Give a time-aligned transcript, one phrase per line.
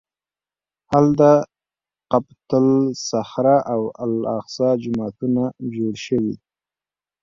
[0.91, 1.31] هلته
[2.11, 5.43] قبة الصخره او الاقصی جوماتونه
[5.73, 6.35] جوړ شوي.